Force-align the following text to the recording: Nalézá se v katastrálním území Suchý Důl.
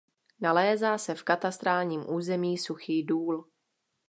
Nalézá 0.41 0.97
se 0.97 1.15
v 1.15 1.23
katastrálním 1.23 2.09
území 2.09 2.57
Suchý 2.57 3.03
Důl. 3.03 3.47